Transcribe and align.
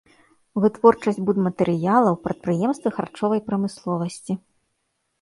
Вытворчасць 0.63 1.19
будматэрыялаў, 1.27 2.19
прадпрыемствы 2.25 2.95
харчовай 2.99 3.39
прамысловасці. 3.51 4.33